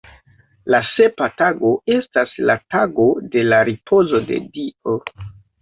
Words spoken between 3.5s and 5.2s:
la ripozo de Dio.